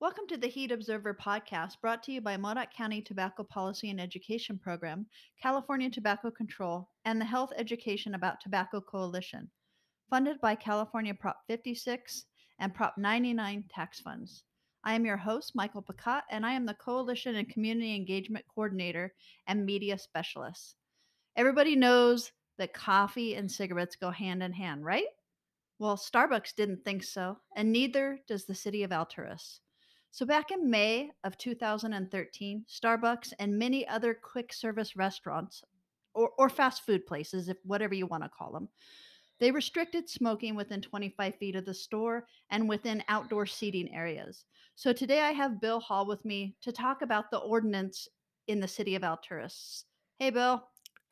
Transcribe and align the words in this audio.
Welcome 0.00 0.26
to 0.28 0.36
the 0.36 0.48
Heat 0.48 0.72
Observer 0.72 1.14
podcast, 1.14 1.80
brought 1.80 2.02
to 2.02 2.12
you 2.12 2.20
by 2.20 2.36
Modoc 2.36 2.74
County 2.74 3.00
Tobacco 3.00 3.44
Policy 3.44 3.90
and 3.90 4.00
Education 4.00 4.58
Program, 4.58 5.06
California 5.40 5.88
Tobacco 5.88 6.32
Control, 6.32 6.88
and 7.04 7.20
the 7.20 7.24
Health 7.24 7.52
Education 7.56 8.14
About 8.14 8.40
Tobacco 8.40 8.80
Coalition, 8.80 9.48
funded 10.10 10.40
by 10.40 10.56
California 10.56 11.14
Prop 11.14 11.36
56 11.46 12.26
and 12.58 12.74
Prop 12.74 12.98
99 12.98 13.64
tax 13.70 14.00
funds. 14.00 14.42
I 14.82 14.94
am 14.94 15.06
your 15.06 15.16
host, 15.16 15.52
Michael 15.54 15.84
Pacat, 15.84 16.22
and 16.28 16.44
I 16.44 16.54
am 16.54 16.66
the 16.66 16.74
Coalition 16.74 17.36
and 17.36 17.48
Community 17.48 17.94
Engagement 17.94 18.44
Coordinator 18.52 19.14
and 19.46 19.64
Media 19.64 19.96
Specialist. 19.96 20.74
Everybody 21.36 21.76
knows 21.76 22.32
that 22.58 22.74
coffee 22.74 23.36
and 23.36 23.50
cigarettes 23.50 23.96
go 23.96 24.10
hand 24.10 24.42
in 24.42 24.52
hand, 24.52 24.84
right? 24.84 25.06
Well, 25.78 25.96
Starbucks 25.96 26.56
didn't 26.56 26.84
think 26.84 27.04
so, 27.04 27.38
and 27.56 27.72
neither 27.72 28.18
does 28.26 28.44
the 28.44 28.56
city 28.56 28.82
of 28.82 28.90
Alturas. 28.90 29.60
So, 30.14 30.24
back 30.24 30.52
in 30.52 30.70
May 30.70 31.10
of 31.24 31.36
2013, 31.38 32.64
Starbucks 32.70 33.32
and 33.40 33.58
many 33.58 33.84
other 33.88 34.14
quick 34.14 34.52
service 34.52 34.94
restaurants, 34.94 35.64
or, 36.14 36.30
or 36.38 36.48
fast 36.48 36.86
food 36.86 37.04
places, 37.04 37.48
if 37.48 37.56
whatever 37.64 37.94
you 37.94 38.06
want 38.06 38.22
to 38.22 38.28
call 38.28 38.52
them, 38.52 38.68
they 39.40 39.50
restricted 39.50 40.08
smoking 40.08 40.54
within 40.54 40.80
25 40.80 41.34
feet 41.34 41.56
of 41.56 41.64
the 41.64 41.74
store 41.74 42.28
and 42.50 42.68
within 42.68 43.02
outdoor 43.08 43.44
seating 43.44 43.92
areas. 43.92 44.44
So, 44.76 44.92
today 44.92 45.20
I 45.20 45.32
have 45.32 45.60
Bill 45.60 45.80
Hall 45.80 46.06
with 46.06 46.24
me 46.24 46.54
to 46.62 46.70
talk 46.70 47.02
about 47.02 47.32
the 47.32 47.38
ordinance 47.38 48.06
in 48.46 48.60
the 48.60 48.68
city 48.68 48.94
of 48.94 49.02
Alturas. 49.02 49.82
Hey, 50.20 50.30
Bill. 50.30 50.62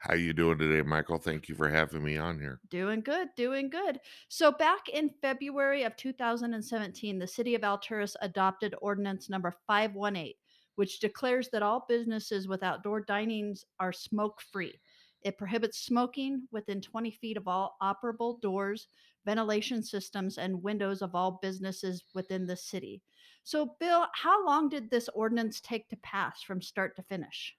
How 0.03 0.15
are 0.15 0.17
you 0.17 0.33
doing 0.33 0.59
today, 0.59 0.83
Michael? 0.83 1.19
Thank 1.19 1.49
you 1.49 1.55
for 1.55 1.69
having 1.69 2.03
me 2.03 2.19
on 2.19 2.37
here. 2.41 2.59
Doing 2.71 3.03
good, 3.03 3.29
doing 3.37 3.71
good. 3.71 4.01
So 4.27 4.51
back 4.51 4.89
in 4.89 5.11
February 5.23 5.85
of 5.85 5.95
2017, 5.97 7.21
the 7.21 7.27
city 7.29 7.55
of 7.55 7.61
Alturas 7.61 8.17
adopted 8.21 8.75
ordinance 8.83 9.31
number 9.31 9.55
518, 9.69 10.33
which 10.75 10.99
declares 10.99 11.51
that 11.53 11.63
all 11.63 11.87
businesses 11.89 12.49
with 12.49 12.65
outdoor 12.65 13.05
dinings 13.05 13.61
are 13.79 13.93
smoke 13.93 14.41
free. 14.53 14.75
It 15.23 15.39
prohibits 15.39 15.79
smoking 15.79 16.49
within 16.51 16.81
20 16.81 17.13
feet 17.13 17.37
of 17.37 17.47
all 17.47 17.77
operable 17.81 18.41
doors, 18.41 18.89
ventilation 19.25 19.85
systems, 19.85 20.37
and 20.37 20.65
windows 20.65 21.01
of 21.03 21.15
all 21.15 21.39
businesses 21.41 22.03
within 22.13 22.45
the 22.45 22.57
city. 22.57 23.03
So, 23.45 23.77
Bill, 23.79 24.09
how 24.15 24.45
long 24.45 24.69
did 24.69 24.91
this 24.91 25.09
ordinance 25.15 25.61
take 25.61 25.89
to 25.91 25.97
pass 26.03 26.43
from 26.43 26.61
start 26.61 26.97
to 26.97 27.05
finish? 27.05 27.55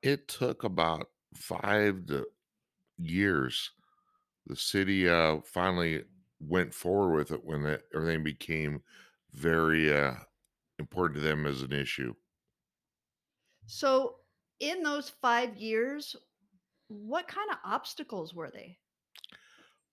It 0.00 0.28
took 0.28 0.62
about 0.62 1.08
five 1.34 2.06
to 2.06 2.26
years. 2.98 3.70
The 4.46 4.56
city 4.56 5.08
uh, 5.08 5.40
finally 5.44 6.04
went 6.40 6.74
forward 6.74 7.16
with 7.16 7.30
it 7.30 7.44
when 7.44 7.64
it, 7.66 7.84
everything 7.94 8.24
became 8.24 8.82
very 9.32 9.94
uh, 9.94 10.14
important 10.78 11.20
to 11.20 11.26
them 11.26 11.46
as 11.46 11.62
an 11.62 11.72
issue. 11.72 12.14
So, 13.66 14.16
in 14.58 14.82
those 14.82 15.08
five 15.08 15.56
years, 15.56 16.16
what 16.88 17.28
kind 17.28 17.50
of 17.50 17.58
obstacles 17.64 18.34
were 18.34 18.50
they? 18.50 18.78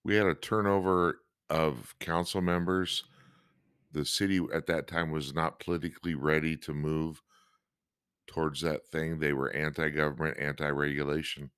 We 0.04 0.16
had 0.16 0.26
a 0.26 0.34
turnover 0.34 1.20
of 1.48 1.94
council 2.00 2.40
members. 2.40 3.04
The 3.92 4.04
city 4.04 4.40
at 4.52 4.66
that 4.66 4.88
time 4.88 5.10
was 5.10 5.32
not 5.32 5.60
politically 5.60 6.14
ready 6.14 6.56
to 6.58 6.74
move 6.74 7.22
towards 8.28 8.60
that 8.60 8.86
thing. 8.86 9.18
They 9.18 9.32
were 9.32 9.50
anti 9.52 9.88
government, 9.88 10.38
anti 10.38 10.68
regulation. 10.68 11.50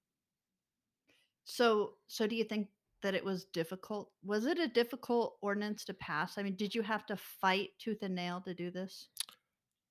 So, 1.44 1.94
so 2.06 2.26
do 2.26 2.36
you 2.36 2.44
think 2.44 2.68
that 3.02 3.14
it 3.14 3.24
was 3.24 3.44
difficult? 3.46 4.10
Was 4.24 4.46
it 4.46 4.58
a 4.58 4.68
difficult 4.68 5.36
ordinance 5.42 5.84
to 5.86 5.94
pass? 5.94 6.38
I 6.38 6.42
mean, 6.42 6.54
did 6.54 6.74
you 6.74 6.82
have 6.82 7.04
to 7.06 7.16
fight 7.16 7.70
tooth 7.78 8.02
and 8.02 8.14
nail 8.14 8.40
to 8.42 8.54
do 8.54 8.70
this? 8.70 9.08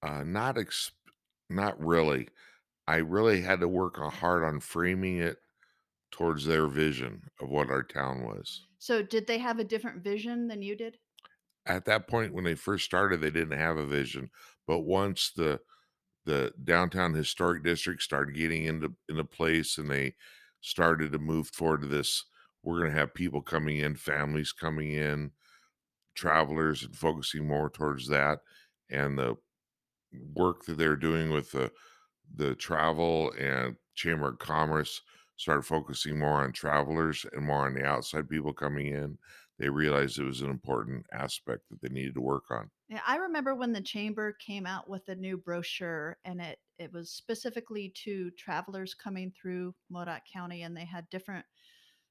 Uh, 0.02 0.23
not 0.23 0.58
ex- 0.58 0.91
not 1.49 1.80
really. 1.83 2.30
I 2.88 2.97
really 2.97 3.41
had 3.41 3.59
to 3.59 3.67
work 3.67 3.97
hard 3.97 4.43
on 4.43 4.59
framing 4.59 5.19
it 5.19 5.38
towards 6.11 6.45
their 6.45 6.67
vision 6.67 7.21
of 7.39 7.49
what 7.49 7.70
our 7.70 7.83
town 7.83 8.23
was. 8.23 8.65
So, 8.80 9.03
did 9.03 9.27
they 9.27 9.37
have 9.37 9.59
a 9.59 9.64
different 9.64 10.03
vision 10.03 10.48
than 10.48 10.61
you 10.61 10.76
did? 10.76 10.98
At 11.65 11.86
that 11.86 12.08
point, 12.08 12.33
when 12.33 12.45
they 12.45 12.55
first 12.55 12.86
started, 12.86 13.21
they 13.21 13.30
didn't 13.30 13.59
have 13.59 13.77
a 13.77 13.86
vision. 13.86 14.32
But 14.65 14.80
once 14.80 15.32
the 15.36 15.59
the 16.29 16.53
downtown 16.63 17.13
historic 17.13 17.63
district 17.63 18.01
started 18.03 18.35
getting 18.35 18.65
into 18.65 18.93
into 19.09 19.23
place 19.23 19.77
and 19.77 19.89
they 19.89 20.15
started 20.61 21.11
to 21.11 21.19
move 21.19 21.47
forward 21.49 21.81
to 21.81 21.87
this, 21.87 22.25
we're 22.63 22.79
going 22.79 22.91
to 22.91 22.99
have 22.99 23.13
people 23.13 23.41
coming 23.41 23.77
in, 23.77 23.95
families 23.95 24.51
coming 24.51 24.91
in, 24.91 25.31
travelers, 26.15 26.83
and 26.83 26.95
focusing 26.95 27.47
more 27.47 27.69
towards 27.69 28.07
that. 28.07 28.39
And 28.89 29.17
the 29.17 29.37
work 30.33 30.65
that 30.65 30.77
they're 30.77 30.95
doing 30.95 31.29
with 31.31 31.51
the 31.51 31.71
the 32.35 32.55
travel 32.55 33.31
and 33.39 33.75
chamber 33.95 34.29
of 34.29 34.39
commerce 34.39 35.01
started 35.37 35.63
focusing 35.63 36.19
more 36.19 36.43
on 36.43 36.51
travelers 36.51 37.25
and 37.33 37.45
more 37.45 37.65
on 37.65 37.73
the 37.73 37.85
outside 37.85 38.29
people 38.29 38.53
coming 38.53 38.87
in 38.87 39.17
they 39.59 39.70
realized 39.70 40.20
it 40.20 40.23
was 40.25 40.42
an 40.42 40.49
important 40.49 41.05
aspect 41.14 41.70
that 41.70 41.81
they 41.81 41.89
needed 41.89 42.15
to 42.15 42.21
work 42.21 42.52
on 42.52 42.71
Yeah, 42.87 43.02
I 43.05 43.17
remember 43.17 43.53
when 43.53 43.71
the 43.73 43.81
chamber 43.81 44.33
came 44.33 44.65
out 44.65 44.89
with 44.89 45.09
a 45.09 45.15
new 45.15 45.37
brochure 45.37 46.17
and 46.25 46.42
it 46.42 46.59
it 46.80 46.92
was 46.92 47.11
specifically 47.11 47.89
to 47.89 48.31
travelers 48.31 48.93
coming 48.95 49.31
through 49.31 49.75
Modoc 49.89 50.23
County 50.25 50.64
and 50.64 50.75
they 50.75 50.86
had 50.86 51.09
different 51.09 51.45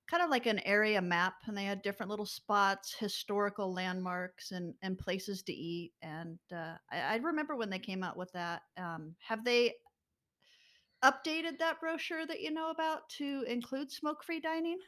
kind 0.08 0.22
of 0.22 0.30
like 0.30 0.46
an 0.46 0.60
area 0.60 1.02
map 1.02 1.36
and 1.46 1.56
they 1.56 1.64
had 1.64 1.82
different 1.82 2.10
little 2.10 2.26
spots, 2.26 2.94
historical 2.94 3.72
landmarks 3.72 4.52
and 4.52 4.76
and 4.82 4.98
places 4.98 5.42
to 5.44 5.52
eat 5.54 5.94
and 6.02 6.38
uh, 6.52 6.78
I, 6.90 7.00
I 7.00 7.16
remember 7.16 7.56
when 7.56 7.70
they 7.70 7.80
came 7.80 8.04
out 8.04 8.16
with 8.18 8.32
that. 8.32 8.62
Um, 8.76 9.16
have 9.20 9.44
they 9.44 9.76
updated 11.02 11.58
that 11.58 11.80
brochure 11.80 12.24
that 12.26 12.40
you 12.40 12.50
know 12.52 12.70
about 12.70 13.08
to 13.08 13.42
include 13.48 13.90
smoke-free 13.90 14.40
dining? 14.40 14.78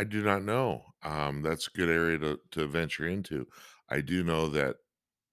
I 0.00 0.04
do 0.04 0.22
not 0.22 0.42
know 0.42 0.84
um, 1.02 1.42
that's 1.42 1.66
a 1.66 1.76
good 1.78 1.88
area 1.88 2.18
to, 2.18 2.40
to 2.50 2.66
venture 2.66 3.06
into 3.06 3.46
i 3.88 4.00
do 4.00 4.22
know 4.22 4.48
that 4.48 4.76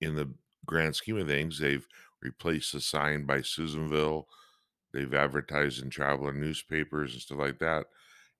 in 0.01 0.15
the 0.15 0.31
grand 0.65 0.95
scheme 0.95 1.17
of 1.17 1.27
things 1.27 1.59
they've 1.59 1.87
replaced 2.21 2.73
the 2.73 2.81
sign 2.81 3.25
by 3.25 3.41
susanville 3.41 4.27
they've 4.93 5.13
advertised 5.13 5.81
in 5.81 5.89
traveler 5.89 6.33
newspapers 6.33 7.13
and 7.13 7.21
stuff 7.21 7.37
like 7.37 7.59
that 7.59 7.87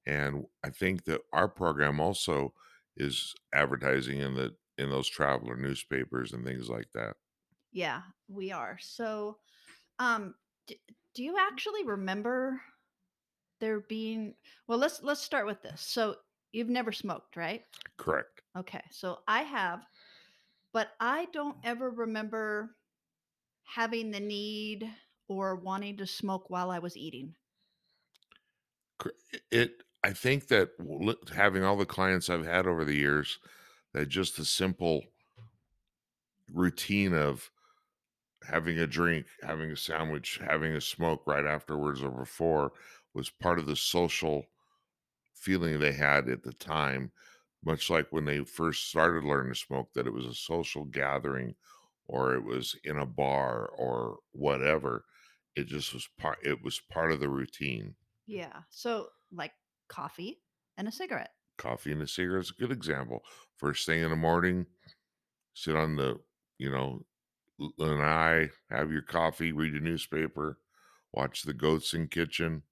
and 0.07 0.45
I 0.63 0.69
think 0.69 1.03
that 1.03 1.21
our 1.33 1.49
program 1.49 1.99
also 1.99 2.53
is 2.95 3.35
advertising 3.53 4.19
in 4.19 4.33
the 4.33 4.55
in 4.77 4.89
those 4.89 5.09
traveler 5.09 5.57
newspapers 5.57 6.31
and 6.31 6.45
things 6.45 6.69
like 6.69 6.91
that. 6.93 7.17
Yeah, 7.71 8.03
we 8.27 8.51
are. 8.51 8.77
So, 8.79 9.37
um, 9.99 10.35
do 10.67 11.23
you 11.23 11.37
actually 11.37 11.83
remember 11.83 12.61
there 13.59 13.81
being? 13.81 14.35
Well, 14.67 14.77
let's 14.77 15.01
let's 15.03 15.21
start 15.21 15.45
with 15.45 15.61
this. 15.61 15.81
So, 15.81 16.17
you've 16.51 16.69
never 16.69 16.91
smoked, 16.91 17.35
right? 17.35 17.63
Correct. 17.97 18.41
Okay, 18.57 18.81
so 18.91 19.19
I 19.27 19.43
have, 19.43 19.85
but 20.73 20.89
I 20.99 21.25
don't 21.33 21.57
ever 21.63 21.89
remember 21.89 22.75
having 23.63 24.11
the 24.11 24.19
need 24.19 24.89
or 25.27 25.55
wanting 25.55 25.97
to 25.97 26.07
smoke 26.07 26.49
while 26.49 26.71
I 26.71 26.79
was 26.79 26.97
eating. 26.97 27.35
It 29.51 29.83
I 30.03 30.13
think 30.13 30.47
that 30.47 30.69
having 31.35 31.63
all 31.63 31.75
the 31.75 31.85
clients 31.85 32.29
I've 32.29 32.45
had 32.45 32.65
over 32.65 32.85
the 32.85 32.95
years, 32.95 33.39
that 33.93 34.07
just 34.07 34.37
the 34.37 34.45
simple 34.45 35.03
routine 36.51 37.13
of 37.13 37.51
having 38.47 38.79
a 38.79 38.87
drink, 38.87 39.27
having 39.41 39.71
a 39.71 39.75
sandwich, 39.75 40.39
having 40.43 40.73
a 40.73 40.81
smoke 40.81 41.23
right 41.25 41.45
afterwards 41.45 42.01
or 42.01 42.11
before 42.11 42.71
was 43.13 43.29
part 43.29 43.59
of 43.59 43.65
the 43.65 43.75
social 43.75 44.45
feeling 45.33 45.79
they 45.79 45.93
had 45.93 46.29
at 46.29 46.43
the 46.43 46.53
time, 46.53 47.11
much 47.63 47.89
like 47.89 48.07
when 48.11 48.25
they 48.25 48.43
first 48.43 48.89
started 48.89 49.23
learning 49.23 49.53
to 49.53 49.59
smoke, 49.59 49.93
that 49.93 50.07
it 50.07 50.13
was 50.13 50.25
a 50.25 50.33
social 50.33 50.85
gathering 50.85 51.55
or 52.07 52.33
it 52.35 52.43
was 52.43 52.75
in 52.83 52.97
a 52.97 53.05
bar 53.05 53.67
or 53.67 54.19
whatever. 54.31 55.05
It 55.55 55.67
just 55.67 55.93
was 55.93 56.07
part 56.17 56.39
it 56.43 56.61
was 56.63 56.79
part 56.79 57.11
of 57.11 57.19
the 57.19 57.29
routine. 57.29 57.95
Yeah. 58.25 58.61
So, 58.69 59.09
like 59.31 59.53
coffee 59.87 60.41
and 60.77 60.87
a 60.87 60.91
cigarette. 60.91 61.31
Coffee 61.57 61.91
and 61.91 62.01
a 62.01 62.07
cigarette 62.07 62.43
is 62.43 62.51
a 62.51 62.59
good 62.59 62.71
example. 62.71 63.23
First 63.55 63.85
thing 63.85 64.01
in 64.01 64.09
the 64.09 64.15
morning, 64.15 64.67
sit 65.53 65.75
on 65.75 65.95
the, 65.95 66.19
you 66.59 66.69
know, 66.69 67.05
and 67.79 68.03
I 68.03 68.51
have 68.69 68.91
your 68.91 69.01
coffee, 69.01 69.51
read 69.51 69.73
a 69.73 69.79
newspaper, 69.79 70.59
watch 71.11 71.43
the 71.43 71.53
goats 71.53 71.93
in 71.95 72.07
kitchen, 72.07 72.63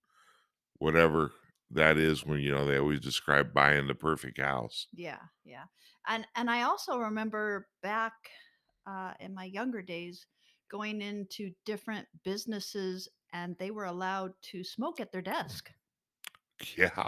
whatever 0.77 1.31
that 1.71 1.97
is 1.97 2.25
when 2.25 2.39
you 2.39 2.51
know 2.51 2.65
they 2.65 2.77
always 2.77 2.99
describe 2.99 3.53
buying 3.53 3.87
the 3.87 3.95
perfect 3.95 4.39
house. 4.39 4.87
Yeah, 4.91 5.21
yeah. 5.43 5.65
And 6.07 6.27
and 6.35 6.49
I 6.49 6.63
also 6.63 6.99
remember 6.99 7.69
back 7.81 8.13
uh, 8.85 9.13
in 9.19 9.33
my 9.33 9.45
younger 9.45 9.81
days 9.81 10.25
going 10.69 11.01
into 11.01 11.53
different 11.65 12.07
businesses 12.23 13.07
and 13.33 13.57
they 13.57 13.71
were 13.71 13.85
allowed 13.85 14.33
to 14.41 14.63
smoke 14.63 14.99
at 14.99 15.11
their 15.11 15.21
desk. 15.21 15.71
Yeah, 16.77 17.07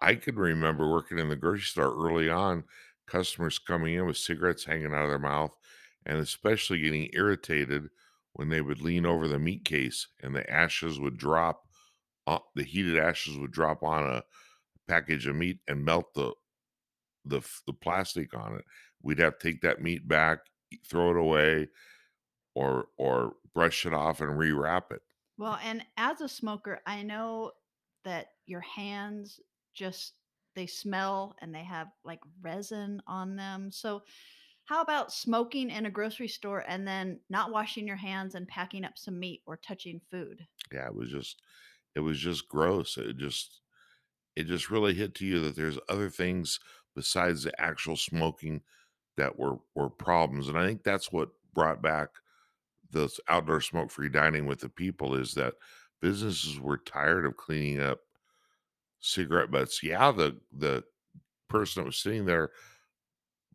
I 0.00 0.14
could 0.14 0.36
remember 0.36 0.90
working 0.90 1.18
in 1.18 1.28
the 1.28 1.36
grocery 1.36 1.62
store 1.62 1.94
early 1.94 2.30
on, 2.30 2.64
customers 3.06 3.58
coming 3.58 3.94
in 3.94 4.06
with 4.06 4.16
cigarettes 4.16 4.64
hanging 4.64 4.94
out 4.94 5.04
of 5.04 5.10
their 5.10 5.18
mouth, 5.18 5.52
and 6.04 6.18
especially 6.18 6.80
getting 6.80 7.10
irritated 7.12 7.90
when 8.32 8.48
they 8.48 8.60
would 8.60 8.80
lean 8.80 9.04
over 9.04 9.28
the 9.28 9.38
meat 9.38 9.64
case 9.64 10.08
and 10.22 10.34
the 10.34 10.48
ashes 10.50 10.98
would 10.98 11.18
drop, 11.18 11.65
uh, 12.26 12.38
the 12.54 12.64
heated 12.64 12.98
ashes 12.98 13.36
would 13.36 13.52
drop 13.52 13.82
on 13.82 14.04
a 14.06 14.22
package 14.88 15.26
of 15.26 15.36
meat 15.36 15.60
and 15.68 15.84
melt 15.84 16.14
the 16.14 16.34
the 17.24 17.40
the 17.66 17.72
plastic 17.72 18.34
on 18.34 18.56
it. 18.56 18.64
We'd 19.02 19.18
have 19.18 19.38
to 19.38 19.52
take 19.52 19.62
that 19.62 19.82
meat 19.82 20.06
back, 20.06 20.40
throw 20.86 21.10
it 21.10 21.16
away, 21.16 21.68
or 22.54 22.88
or 22.98 23.36
brush 23.54 23.86
it 23.86 23.94
off 23.94 24.20
and 24.20 24.38
rewrap 24.38 24.92
it. 24.92 25.02
Well, 25.38 25.58
and 25.62 25.84
as 25.96 26.20
a 26.20 26.28
smoker, 26.28 26.80
I 26.86 27.02
know 27.02 27.52
that 28.04 28.28
your 28.46 28.60
hands 28.60 29.40
just 29.74 30.14
they 30.54 30.66
smell 30.66 31.36
and 31.40 31.54
they 31.54 31.64
have 31.64 31.88
like 32.02 32.20
resin 32.40 33.02
on 33.06 33.36
them. 33.36 33.70
So, 33.70 34.02
how 34.64 34.80
about 34.80 35.12
smoking 35.12 35.70
in 35.70 35.86
a 35.86 35.90
grocery 35.90 36.28
store 36.28 36.64
and 36.66 36.88
then 36.88 37.20
not 37.28 37.52
washing 37.52 37.86
your 37.86 37.96
hands 37.96 38.34
and 38.34 38.48
packing 38.48 38.84
up 38.84 38.98
some 38.98 39.18
meat 39.20 39.42
or 39.46 39.56
touching 39.56 40.00
food? 40.10 40.46
Yeah, 40.72 40.86
it 40.86 40.94
was 40.94 41.10
just 41.10 41.42
it 41.96 42.00
was 42.02 42.20
just 42.20 42.48
gross. 42.48 42.98
It 42.98 43.18
just 43.18 43.62
it 44.36 44.44
just 44.46 44.70
really 44.70 44.94
hit 44.94 45.14
to 45.16 45.26
you 45.26 45.40
that 45.40 45.56
there's 45.56 45.78
other 45.88 46.10
things 46.10 46.60
besides 46.94 47.44
the 47.44 47.60
actual 47.60 47.96
smoking 47.96 48.62
that 49.16 49.38
were 49.38 49.58
were 49.74 49.90
problems. 49.90 50.48
And 50.48 50.58
I 50.58 50.66
think 50.66 50.84
that's 50.84 51.10
what 51.10 51.30
brought 51.54 51.82
back 51.82 52.10
this 52.90 53.20
outdoor 53.28 53.60
smoke 53.60 53.90
free 53.90 54.10
dining 54.10 54.46
with 54.46 54.60
the 54.60 54.68
people 54.68 55.14
is 55.14 55.34
that 55.34 55.54
businesses 56.00 56.60
were 56.60 56.78
tired 56.78 57.26
of 57.26 57.36
cleaning 57.36 57.80
up 57.80 58.00
cigarette 59.00 59.50
butts. 59.50 59.82
Yeah, 59.82 60.12
the 60.12 60.38
the 60.52 60.84
person 61.48 61.82
that 61.82 61.86
was 61.86 61.96
sitting 61.98 62.26
there 62.26 62.50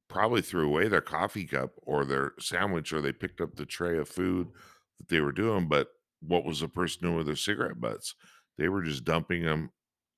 probably 0.08 0.42
threw 0.42 0.68
away 0.68 0.88
their 0.88 1.02
coffee 1.02 1.46
cup 1.46 1.72
or 1.84 2.04
their 2.04 2.34
sandwich 2.40 2.92
or 2.92 3.02
they 3.02 3.14
picked 3.14 3.40
up 3.40 3.56
the 3.56 3.66
tray 3.66 3.98
of 3.98 4.10
food 4.10 4.50
that 4.98 5.08
they 5.10 5.22
were 5.22 5.32
doing, 5.32 5.68
but 5.68 5.90
what 6.21 6.45
was 6.45 6.59
the 6.59 6.68
person 6.68 7.01
doing 7.03 7.18
with 7.18 7.25
their 7.27 7.35
cigarette 7.35 7.79
butts? 7.79 8.15
They 8.57 8.69
were 8.69 8.83
just 8.83 9.03
dumping 9.06 9.44
them 9.44 9.71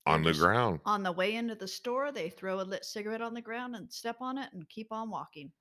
on 0.06 0.24
the 0.24 0.34
ground. 0.34 0.82
on 0.86 1.02
the 1.02 1.12
way 1.12 1.36
into 1.36 1.56
the 1.56 1.68
store, 1.68 2.12
they 2.12 2.30
throw 2.30 2.60
a 2.60 2.64
lit 2.64 2.84
cigarette 2.84 3.22
on 3.22 3.34
the 3.34 3.42
ground 3.42 3.76
and 3.76 3.92
step 3.92 4.18
on 4.20 4.38
it 4.38 4.50
and 4.54 4.68
keep 4.70 4.92
on 4.92 5.10
walking. 5.10 5.52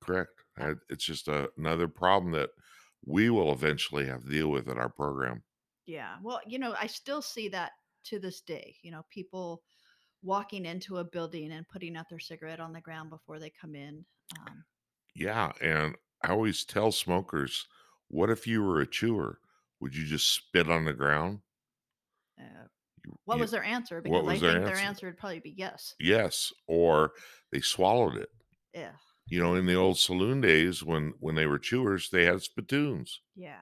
Correct. 0.00 0.30
It's 0.88 1.04
just 1.04 1.28
a, 1.28 1.50
another 1.58 1.88
problem 1.88 2.32
that 2.32 2.50
we 3.04 3.30
will 3.30 3.52
eventually 3.52 4.06
have 4.06 4.22
to 4.22 4.30
deal 4.30 4.48
with 4.48 4.68
in 4.68 4.78
our 4.78 4.88
program. 4.88 5.42
Yeah. 5.86 6.16
Well, 6.22 6.40
you 6.46 6.58
know, 6.58 6.74
I 6.78 6.86
still 6.86 7.20
see 7.22 7.48
that 7.48 7.72
to 8.04 8.18
this 8.18 8.42
day. 8.42 8.76
You 8.82 8.92
know, 8.92 9.04
people 9.10 9.62
walking 10.22 10.66
into 10.66 10.98
a 10.98 11.04
building 11.04 11.50
and 11.50 11.68
putting 11.68 11.96
out 11.96 12.08
their 12.08 12.18
cigarette 12.18 12.60
on 12.60 12.72
the 12.72 12.80
ground 12.80 13.10
before 13.10 13.38
they 13.40 13.50
come 13.50 13.74
in. 13.74 14.04
Um, 14.38 14.64
Yeah. 15.16 15.50
And 15.60 15.96
I 16.22 16.28
always 16.28 16.64
tell 16.64 16.92
smokers, 16.92 17.66
what 18.08 18.30
if 18.30 18.46
you 18.46 18.62
were 18.62 18.80
a 18.80 18.86
chewer? 18.86 19.38
Would 19.80 19.94
you 19.94 20.04
just 20.06 20.32
spit 20.34 20.68
on 20.70 20.84
the 20.84 20.92
ground? 20.92 21.40
uh, 22.38 22.66
what 23.24 23.36
you- 23.36 23.40
was 23.40 23.50
their 23.50 23.64
answer? 23.64 24.00
Because 24.00 24.26
I 24.28 24.38
their 24.38 24.52
think 24.52 24.64
their 24.64 24.74
answer? 24.74 24.86
answer 24.86 25.06
would 25.06 25.18
probably 25.18 25.40
be 25.40 25.50
yes. 25.56 25.94
yes. 25.98 26.52
Or 26.66 27.12
they 27.50 27.60
swallowed 27.60 28.16
it. 28.16 28.30
Yeah. 28.74 28.92
You 29.26 29.40
know, 29.40 29.54
in 29.54 29.66
the 29.66 29.74
old 29.74 29.98
saloon 29.98 30.40
days 30.40 30.82
when 30.82 31.14
when 31.20 31.34
they 31.34 31.46
were 31.46 31.58
chewers, 31.58 32.10
they 32.10 32.24
had 32.24 32.42
spittoons. 32.42 33.20
Yeah. 33.34 33.60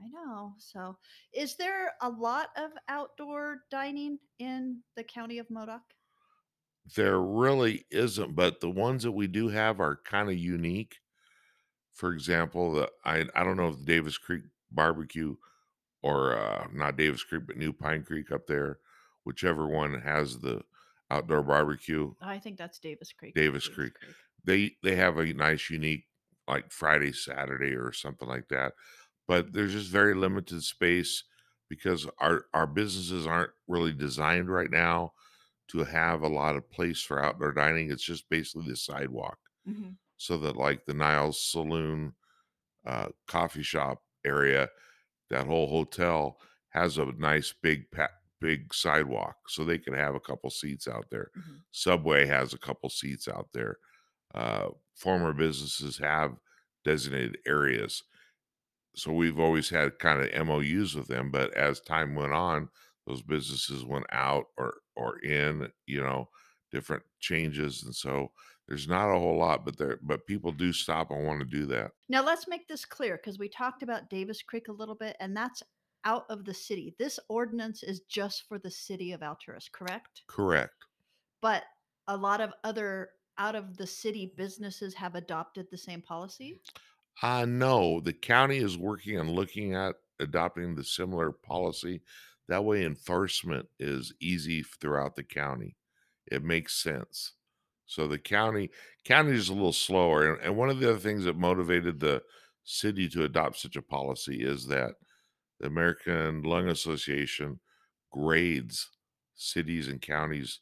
I 0.00 0.08
know. 0.08 0.54
So, 0.58 0.98
is 1.32 1.56
there 1.56 1.94
a 2.02 2.08
lot 2.10 2.50
of 2.56 2.72
outdoor 2.88 3.62
dining 3.70 4.18
in 4.38 4.82
the 4.94 5.04
county 5.04 5.38
of 5.38 5.48
Modoc? 5.50 5.82
There 6.94 7.20
really 7.20 7.86
isn't, 7.90 8.34
but 8.34 8.60
the 8.60 8.70
ones 8.70 9.02
that 9.04 9.12
we 9.12 9.26
do 9.26 9.48
have 9.48 9.80
are 9.80 9.96
kind 10.04 10.28
of 10.28 10.36
unique. 10.38 10.96
For 11.94 12.12
example, 12.12 12.72
the 12.74 12.90
I 13.04 13.24
I 13.34 13.42
don't 13.42 13.56
know 13.56 13.68
if 13.68 13.78
the 13.78 13.84
Davis 13.84 14.18
Creek 14.18 14.44
barbecue 14.70 15.36
or 16.02 16.36
uh 16.38 16.68
not 16.72 16.96
Davis 16.96 17.24
Creek, 17.24 17.44
but 17.46 17.56
New 17.56 17.72
Pine 17.72 18.04
Creek 18.04 18.30
up 18.32 18.46
there, 18.46 18.80
whichever 19.24 19.66
one 19.66 20.00
has 20.00 20.40
the 20.40 20.62
outdoor 21.10 21.42
barbecue, 21.42 22.14
I 22.20 22.38
think 22.38 22.58
that's 22.58 22.78
Davis 22.78 23.12
Creek. 23.12 23.34
Davis 23.34 23.68
Creek. 23.68 23.94
They 24.44 24.76
they 24.82 24.96
have 24.96 25.18
a 25.18 25.32
nice 25.32 25.70
unique 25.70 26.06
like 26.48 26.70
Friday, 26.72 27.12
Saturday 27.12 27.74
or 27.74 27.92
something 27.92 28.28
like 28.28 28.48
that. 28.48 28.74
But 29.26 29.52
there's 29.52 29.72
just 29.72 29.90
very 29.90 30.14
limited 30.14 30.62
space 30.62 31.24
because 31.68 32.06
our 32.18 32.46
our 32.54 32.66
businesses 32.66 33.26
aren't 33.26 33.52
really 33.66 33.92
designed 33.92 34.50
right 34.50 34.70
now 34.70 35.14
to 35.68 35.84
have 35.84 36.22
a 36.22 36.28
lot 36.28 36.56
of 36.56 36.70
place 36.70 37.02
for 37.02 37.22
outdoor 37.24 37.52
dining. 37.52 37.90
It's 37.90 38.04
just 38.04 38.28
basically 38.30 38.68
the 38.68 38.76
sidewalk. 38.76 39.38
hmm 39.66 39.98
So 40.16 40.38
that 40.38 40.56
like 40.56 40.86
the 40.86 40.94
Niles 40.94 41.42
Saloon 41.42 42.14
uh, 42.86 43.10
coffee 43.28 43.64
shop 43.64 44.04
area, 44.26 44.70
that 45.30 45.46
whole 45.46 45.68
hotel 45.68 46.40
has 46.70 46.98
a 46.98 47.06
nice 47.18 47.52
big 47.62 47.90
pa- 47.90 48.08
big 48.40 48.74
sidewalk, 48.74 49.36
so 49.48 49.64
they 49.64 49.78
can 49.78 49.94
have 49.94 50.14
a 50.14 50.20
couple 50.20 50.50
seats 50.50 50.88
out 50.88 51.06
there. 51.10 51.30
hmm 51.34 51.58
Subway 51.72 52.26
has 52.26 52.54
a 52.54 52.58
couple 52.58 52.90
seats 52.90 53.28
out 53.28 53.48
there. 53.52 53.78
Uh, 54.34 54.70
former 54.94 55.32
businesses 55.32 55.98
have 55.98 56.38
designated 56.84 57.38
areas, 57.46 58.02
so 58.94 59.12
we've 59.12 59.38
always 59.38 59.68
had 59.68 59.98
kind 59.98 60.22
of 60.22 60.32
MOUs 60.46 60.94
with 60.94 61.08
them. 61.08 61.30
But 61.30 61.52
as 61.54 61.80
time 61.80 62.14
went 62.14 62.32
on, 62.32 62.68
those 63.06 63.22
businesses 63.22 63.84
went 63.84 64.06
out 64.10 64.46
or 64.56 64.78
or 64.96 65.18
in, 65.20 65.70
you 65.86 66.02
know, 66.02 66.30
different 66.72 67.02
changes, 67.20 67.82
and 67.82 67.94
so 67.94 68.32
there's 68.68 68.88
not 68.88 69.14
a 69.14 69.18
whole 69.18 69.38
lot, 69.38 69.64
but 69.64 69.76
there 69.76 69.98
but 70.02 70.26
people 70.26 70.52
do 70.52 70.72
stop 70.72 71.10
and 71.10 71.26
want 71.26 71.40
to 71.40 71.46
do 71.46 71.66
that. 71.66 71.92
Now, 72.08 72.24
let's 72.24 72.48
make 72.48 72.66
this 72.66 72.84
clear 72.84 73.16
because 73.16 73.38
we 73.38 73.48
talked 73.48 73.82
about 73.82 74.10
Davis 74.10 74.42
Creek 74.42 74.68
a 74.68 74.72
little 74.72 74.94
bit, 74.94 75.16
and 75.20 75.36
that's 75.36 75.62
out 76.04 76.24
of 76.30 76.44
the 76.44 76.54
city. 76.54 76.94
This 76.98 77.18
ordinance 77.28 77.82
is 77.82 78.00
just 78.08 78.44
for 78.48 78.58
the 78.58 78.70
city 78.70 79.12
of 79.12 79.20
Alturas, 79.20 79.70
correct? 79.70 80.22
Correct. 80.28 80.74
But 81.40 81.64
a 82.08 82.16
lot 82.16 82.40
of 82.40 82.52
other 82.64 83.10
out 83.38 83.54
of 83.54 83.76
the 83.76 83.86
city 83.86 84.32
businesses 84.36 84.94
have 84.94 85.14
adopted 85.14 85.66
the 85.70 85.76
same 85.76 86.00
policy. 86.00 86.60
Uh, 87.22 87.44
no, 87.46 88.00
the 88.00 88.12
county 88.12 88.58
is 88.58 88.76
working 88.78 89.18
on 89.18 89.30
looking 89.30 89.74
at 89.74 89.96
adopting 90.20 90.74
the 90.74 90.84
similar 90.84 91.32
policy. 91.32 92.02
That 92.48 92.64
way, 92.64 92.84
enforcement 92.84 93.66
is 93.78 94.12
easy 94.20 94.62
throughout 94.62 95.16
the 95.16 95.22
county. 95.22 95.76
It 96.26 96.42
makes 96.42 96.80
sense. 96.80 97.32
So 97.86 98.06
the 98.08 98.18
county 98.18 98.70
county 99.04 99.32
is 99.32 99.48
a 99.48 99.54
little 99.54 99.72
slower, 99.72 100.32
and, 100.32 100.42
and 100.42 100.56
one 100.56 100.70
of 100.70 100.80
the 100.80 100.90
other 100.90 100.98
things 100.98 101.24
that 101.24 101.36
motivated 101.36 102.00
the 102.00 102.22
city 102.64 103.08
to 103.10 103.24
adopt 103.24 103.58
such 103.58 103.76
a 103.76 103.82
policy 103.82 104.42
is 104.42 104.66
that 104.66 104.94
the 105.60 105.68
American 105.68 106.42
Lung 106.42 106.68
Association 106.68 107.60
grades 108.12 108.90
cities 109.34 109.88
and 109.88 110.02
counties 110.02 110.60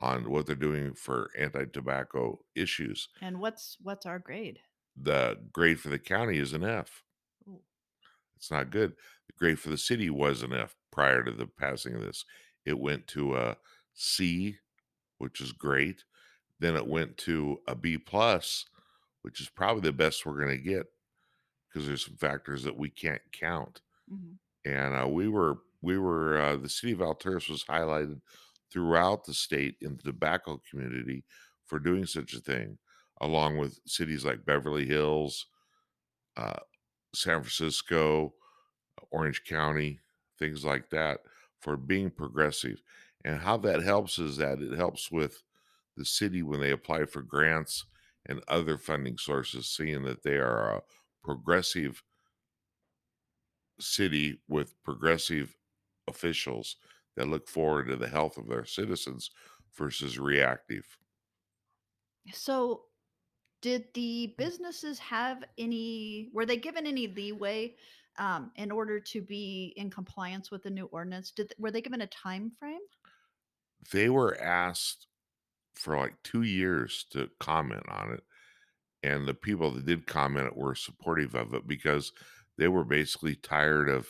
on 0.00 0.30
what 0.30 0.46
they're 0.46 0.54
doing 0.54 0.94
for 0.94 1.30
anti-tobacco 1.38 2.38
issues. 2.54 3.08
And 3.20 3.40
what's 3.40 3.76
what's 3.80 4.06
our 4.06 4.18
grade? 4.18 4.60
The 5.00 5.38
grade 5.52 5.80
for 5.80 5.88
the 5.88 5.98
county 5.98 6.38
is 6.38 6.52
an 6.52 6.64
F. 6.64 7.02
Ooh. 7.48 7.60
It's 8.36 8.50
not 8.50 8.70
good. 8.70 8.92
The 9.26 9.32
grade 9.38 9.58
for 9.58 9.70
the 9.70 9.78
city 9.78 10.10
was 10.10 10.42
an 10.42 10.52
F 10.52 10.76
prior 10.92 11.22
to 11.22 11.32
the 11.32 11.46
passing 11.46 11.94
of 11.94 12.02
this. 12.02 12.24
It 12.64 12.78
went 12.78 13.06
to 13.08 13.36
a 13.36 13.56
C, 13.94 14.56
which 15.18 15.40
is 15.40 15.52
great. 15.52 16.04
Then 16.60 16.76
it 16.76 16.86
went 16.86 17.16
to 17.18 17.60
a 17.66 17.74
B 17.74 17.98
plus, 17.98 18.66
which 19.22 19.40
is 19.40 19.48
probably 19.50 19.82
the 19.82 19.92
best 19.92 20.26
we're 20.26 20.38
going 20.44 20.56
to 20.56 20.62
get 20.62 20.86
because 21.68 21.86
there's 21.86 22.04
some 22.04 22.16
factors 22.16 22.64
that 22.64 22.76
we 22.76 22.90
can't 22.90 23.22
count. 23.32 23.82
Mhm. 24.08 24.38
And 24.64 24.94
uh, 24.94 25.08
we 25.08 25.28
were 25.28 25.58
we 25.82 25.98
were 25.98 26.38
uh, 26.38 26.56
the 26.56 26.68
city 26.68 26.92
of 26.92 26.98
Alturas 27.00 27.48
was 27.48 27.64
highlighted 27.64 28.20
throughout 28.70 29.24
the 29.24 29.34
state 29.34 29.76
in 29.80 29.96
the 29.96 30.02
tobacco 30.02 30.60
community 30.70 31.24
for 31.66 31.78
doing 31.78 32.06
such 32.06 32.34
a 32.34 32.40
thing, 32.40 32.78
along 33.20 33.58
with 33.58 33.80
cities 33.86 34.24
like 34.24 34.44
Beverly 34.44 34.86
Hills, 34.86 35.46
uh, 36.36 36.60
San 37.14 37.42
Francisco, 37.42 38.34
Orange 39.10 39.44
County, 39.44 40.00
things 40.38 40.64
like 40.64 40.90
that, 40.90 41.22
for 41.60 41.76
being 41.76 42.10
progressive. 42.10 42.82
And 43.24 43.40
how 43.40 43.56
that 43.58 43.82
helps 43.82 44.18
is 44.18 44.36
that 44.38 44.60
it 44.62 44.76
helps 44.76 45.10
with 45.10 45.42
the 45.98 46.04
city 46.04 46.42
when 46.42 46.60
they 46.60 46.70
apply 46.70 47.04
for 47.04 47.22
grants 47.22 47.84
and 48.26 48.42
other 48.48 48.78
funding 48.78 49.18
sources, 49.18 49.68
seeing 49.68 50.04
that 50.04 50.22
they 50.22 50.36
are 50.36 50.76
a 50.76 50.82
progressive 51.22 52.02
city 53.80 54.40
with 54.48 54.74
progressive 54.82 55.56
officials 56.06 56.76
that 57.16 57.28
look 57.28 57.48
forward 57.48 57.88
to 57.88 57.96
the 57.96 58.08
health 58.08 58.36
of 58.36 58.48
their 58.48 58.64
citizens 58.64 59.30
versus 59.76 60.18
reactive. 60.18 60.98
So, 62.32 62.84
did 63.60 63.86
the 63.94 64.34
businesses 64.38 64.98
have 65.00 65.42
any? 65.56 66.30
Were 66.32 66.46
they 66.46 66.56
given 66.56 66.86
any 66.86 67.08
leeway 67.08 67.74
um, 68.18 68.52
in 68.56 68.70
order 68.70 69.00
to 69.00 69.20
be 69.20 69.72
in 69.76 69.90
compliance 69.90 70.50
with 70.50 70.62
the 70.62 70.70
new 70.70 70.86
ordinance? 70.86 71.30
Did 71.32 71.52
were 71.58 71.70
they 71.70 71.80
given 71.80 72.02
a 72.02 72.06
time 72.06 72.52
frame? 72.58 72.80
They 73.92 74.10
were 74.10 74.40
asked 74.40 75.06
for 75.78 75.96
like 75.96 76.14
two 76.24 76.42
years 76.42 77.06
to 77.12 77.30
comment 77.40 77.84
on 77.88 78.12
it. 78.12 78.22
and 79.02 79.26
the 79.28 79.34
people 79.34 79.70
that 79.70 79.86
did 79.86 80.06
comment 80.06 80.56
were 80.56 80.74
supportive 80.74 81.34
of 81.34 81.54
it 81.54 81.66
because 81.66 82.12
they 82.58 82.68
were 82.68 82.84
basically 82.84 83.36
tired 83.36 83.88
of 83.88 84.08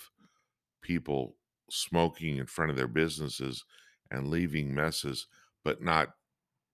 people 0.83 1.37
smoking 1.71 2.39
in 2.39 2.47
front 2.47 2.71
of 2.71 2.77
their 2.77 2.89
businesses 2.89 3.65
and 4.11 4.29
leaving 4.29 4.75
messes, 4.75 5.27
but 5.65 5.83
not 5.83 6.15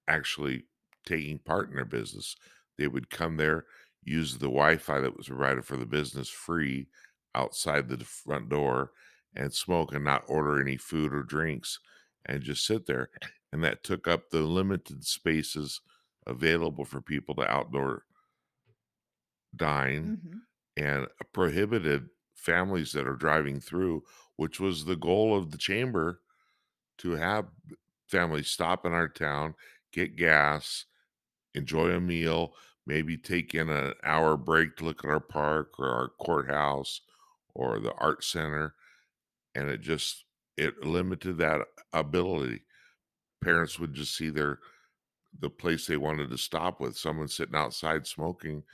actually 0.08 0.64
taking 1.04 1.38
part 1.38 1.68
in 1.68 1.74
their 1.74 1.84
business. 1.84 2.36
They 2.78 2.86
would 2.86 3.10
come 3.10 3.36
there, 3.36 3.66
use 4.04 4.34
the 4.34 4.46
Wi 4.46 4.76
Fi 4.76 5.00
that 5.00 5.16
was 5.16 5.28
provided 5.28 5.64
for 5.64 5.76
the 5.76 5.86
business 5.86 6.28
free 6.28 6.86
outside 7.34 7.88
the 7.88 7.98
front 8.04 8.48
door, 8.48 8.92
and 9.34 9.52
smoke 9.52 9.92
and 9.92 10.04
not 10.04 10.24
order 10.28 10.60
any 10.60 10.76
food 10.76 11.12
or 11.12 11.24
drinks 11.24 11.80
and 12.26 12.42
just 12.42 12.64
sit 12.64 12.86
there. 12.86 13.10
And 13.54 13.64
that 13.64 13.84
took 13.84 14.08
up 14.08 14.32
the 14.32 14.42
limited 14.42 15.06
spaces 15.06 15.80
available 16.26 16.84
for 16.84 17.00
people 17.00 17.36
to 17.36 17.50
outdoor 17.50 18.04
dine 19.54 20.14
hmm 20.22 20.38
and 20.76 21.06
prohibited 21.32 22.08
families 22.34 22.92
that 22.92 23.06
are 23.06 23.16
driving 23.16 23.60
through, 23.60 24.02
which 24.36 24.60
was 24.60 24.84
the 24.86 24.96
goal 24.96 25.36
of 25.36 25.50
the 25.52 25.58
chamber 25.58 26.20
to 26.98 27.12
have 27.12 27.48
families 28.08 28.48
stop 28.48 28.86
in 28.86 28.92
our 28.92 29.08
town, 29.08 29.54
get 29.92 30.16
gas, 30.16 30.86
enjoy 31.54 31.90
a 31.90 32.00
meal, 32.00 32.54
maybe 32.86 33.16
take 33.18 33.54
in 33.54 33.70
an 33.70 33.94
hour 34.04 34.36
break 34.36 34.76
to 34.76 34.84
look 34.84 35.04
at 35.04 35.10
our 35.10 35.20
park 35.20 35.78
or 35.78 35.90
our 35.90 36.08
courthouse 36.08 37.02
or 37.54 37.80
the 37.80 37.94
art 37.94 38.24
center. 38.24 38.74
And 39.54 39.68
it 39.70 39.80
just 39.80 40.24
it 40.56 40.84
limited 40.84 41.38
that 41.38 41.66
ability. 41.92 42.64
Parents 43.44 43.78
would 43.78 43.94
just 43.94 44.16
see 44.16 44.30
their 44.30 44.60
the 45.38 45.50
place 45.50 45.86
they 45.86 45.96
wanted 45.96 46.30
to 46.30 46.38
stop 46.38 46.80
with 46.80 46.96
someone 46.96 47.28
sitting 47.28 47.56
outside 47.56 48.06
smoking 48.06 48.64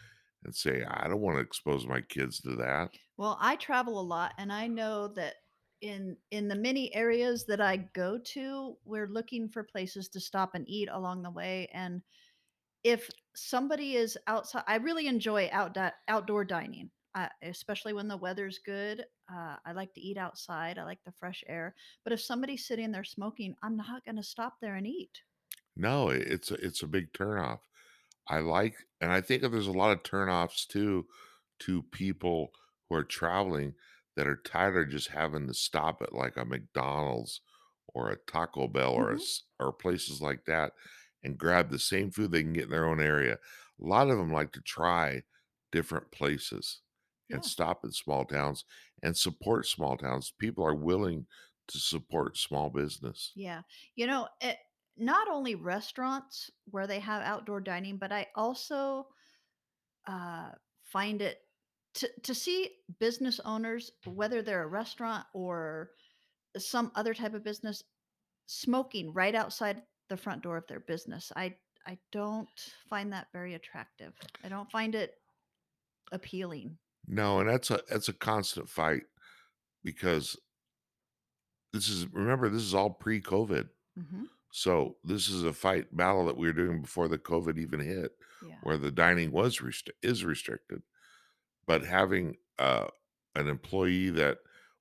and 0.44 0.54
say, 0.54 0.84
I 0.84 1.08
don't 1.08 1.20
want 1.20 1.36
to 1.38 1.42
expose 1.42 1.86
my 1.86 2.02
kids 2.02 2.40
to 2.42 2.56
that. 2.56 2.92
Well, 3.16 3.36
I 3.40 3.56
travel 3.56 4.00
a 4.00 4.02
lot 4.02 4.34
and 4.38 4.52
I 4.52 4.66
know 4.66 5.08
that 5.08 5.36
in 5.80 6.18
in 6.30 6.48
the 6.48 6.56
many 6.56 6.94
areas 6.94 7.46
that 7.46 7.60
I 7.60 7.76
go 7.76 8.18
to, 8.18 8.78
we're 8.84 9.06
looking 9.08 9.48
for 9.48 9.62
places 9.64 10.08
to 10.10 10.20
stop 10.20 10.54
and 10.54 10.68
eat 10.68 10.88
along 10.90 11.22
the 11.22 11.30
way 11.30 11.68
and 11.72 12.02
if 12.84 13.10
somebody 13.36 13.96
is 13.96 14.18
outside 14.26 14.64
I 14.68 14.76
really 14.76 15.06
enjoy 15.08 15.50
out 15.52 15.76
outdoor 16.08 16.44
dining. 16.44 16.92
Uh, 17.14 17.28
especially 17.42 17.92
when 17.92 18.08
the 18.08 18.16
weather's 18.16 18.58
good. 18.58 19.06
Uh, 19.32 19.56
I 19.64 19.72
like 19.72 19.92
to 19.94 20.00
eat 20.00 20.16
outside. 20.16 20.78
I 20.78 20.84
like 20.84 21.02
the 21.04 21.12
fresh 21.12 21.42
air. 21.46 21.74
But 22.04 22.12
if 22.12 22.20
somebody's 22.20 22.66
sitting 22.66 22.92
there 22.92 23.04
smoking, 23.04 23.56
I'm 23.62 23.76
not 23.76 24.04
going 24.04 24.16
to 24.16 24.22
stop 24.22 24.58
there 24.60 24.76
and 24.76 24.86
eat. 24.86 25.22
No, 25.76 26.08
it's 26.10 26.50
a, 26.50 26.54
it's 26.54 26.82
a 26.82 26.86
big 26.88 27.12
turnoff. 27.12 27.60
I 28.28 28.40
like, 28.40 28.76
and 29.00 29.12
I 29.12 29.20
think 29.20 29.42
there's 29.42 29.66
a 29.66 29.72
lot 29.72 29.92
of 29.92 30.02
turnoffs 30.02 30.66
too 30.66 31.08
to 31.60 31.82
people 31.84 32.52
who 32.88 32.96
are 32.96 33.04
traveling 33.04 33.74
that 34.16 34.26
are 34.28 34.36
tired 34.36 34.76
of 34.78 34.90
just 34.90 35.08
having 35.08 35.46
to 35.48 35.54
stop 35.54 36.02
at 36.02 36.14
like 36.14 36.36
a 36.36 36.44
McDonald's 36.44 37.40
or 37.88 38.10
a 38.10 38.16
Taco 38.16 38.68
Bell 38.68 38.92
or 38.92 39.12
a, 39.12 39.14
hmm 39.14 39.16
s- 39.16 39.44
or 39.60 39.72
places 39.72 40.22
like 40.22 40.44
that 40.46 40.74
and 41.22 41.38
grab 41.38 41.70
the 41.70 41.78
same 41.78 42.10
food 42.10 42.32
they 42.32 42.42
can 42.42 42.52
get 42.52 42.64
in 42.64 42.70
their 42.70 42.86
own 42.86 43.00
area. 43.00 43.34
A 43.80 43.84
lot 43.84 44.10
of 44.10 44.18
them 44.18 44.32
like 44.32 44.52
to 44.52 44.62
try 44.62 45.22
different 45.72 46.10
places 46.12 46.82
and 47.30 47.42
Yeah. 47.44 47.48
stop 47.48 47.84
in 47.84 47.92
small 47.92 48.24
towns 48.24 48.64
and 49.02 49.16
support 49.16 49.66
small 49.66 49.96
towns. 49.96 50.32
People 50.38 50.64
are 50.64 50.74
willing 50.74 51.26
to 51.68 51.78
support 51.78 52.36
small 52.36 52.70
business. 52.70 53.32
Yeah. 53.34 53.62
You 53.94 54.06
know, 54.06 54.28
it, 54.40 54.58
not 54.96 55.28
only 55.28 55.54
restaurants 55.54 56.50
where 56.66 56.86
they 56.86 57.00
have 57.00 57.22
outdoor 57.22 57.60
dining, 57.60 57.96
but 57.96 58.12
I 58.12 58.26
also 58.34 59.06
uh, 60.06 60.50
find 60.82 61.22
it 61.22 61.38
to, 61.94 62.10
to 62.22 62.34
see 62.34 62.70
business 62.98 63.40
owners, 63.44 63.92
whether 64.04 64.42
they're 64.42 64.62
a 64.62 64.68
restaurant 64.68 65.26
or 65.34 65.90
some 66.58 66.90
other 66.94 67.14
type 67.14 67.34
of 67.34 67.44
business, 67.44 67.82
smoking 68.46 69.12
right 69.12 69.34
outside 69.34 69.82
the 70.08 70.16
front 70.16 70.42
door 70.42 70.56
of 70.56 70.66
their 70.66 70.80
business. 70.80 71.32
I 71.36 71.56
I 71.86 71.98
don't 72.12 72.48
find 72.90 73.12
that 73.12 73.28
very 73.32 73.54
attractive. 73.54 74.12
I 74.44 74.48
don't 74.48 74.70
find 74.70 74.94
it 74.94 75.14
appealing. 76.12 76.76
No, 77.06 77.40
and 77.40 77.48
that's 77.48 77.70
a 77.70 77.80
that's 77.88 78.08
a 78.08 78.12
constant 78.12 78.68
fight 78.68 79.02
because 79.82 80.36
this 81.72 81.88
is 81.88 82.06
remember 82.08 82.48
this 82.48 82.62
is 82.62 82.74
all 82.74 82.90
pre-COVID. 82.90 83.68
hmm 83.96 84.24
So 84.52 84.96
this 85.04 85.28
is 85.28 85.44
a 85.44 85.52
fight 85.52 85.94
battle 85.96 86.26
that 86.26 86.36
we 86.36 86.46
were 86.46 86.52
doing 86.52 86.82
before 86.82 87.08
the 87.08 87.18
COVID 87.18 87.58
even 87.58 87.80
hit, 87.80 88.12
Yeah. 88.46 88.56
where 88.62 88.76
the 88.76 88.90
dining 88.90 89.30
was 89.32 89.58
restri- 89.58 89.90
is 90.02 90.24
restricted. 90.24 90.82
But 91.66 91.84
having 91.84 92.36
uh, 92.58 92.88
an 93.36 93.46
employee 93.48 94.10
that 94.10 94.38